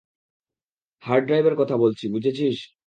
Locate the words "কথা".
1.55-1.75